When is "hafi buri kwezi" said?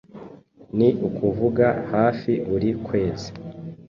1.93-3.29